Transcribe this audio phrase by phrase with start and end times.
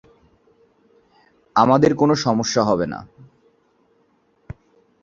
[1.55, 2.99] আমাদের কোনো সমস্যা হবে না।